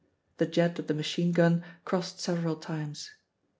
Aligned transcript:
The 0.37 0.47
jet 0.47 0.79
of 0.79 0.87
the 0.87 0.95
machine 0.95 1.31
gun 1.31 1.63
crossed 1.85 2.19
several 2.19 2.55
times. 2.55 3.11